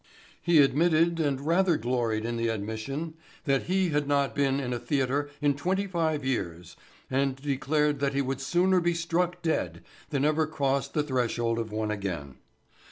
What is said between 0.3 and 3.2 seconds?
He admitted, and rather gloried in the admission,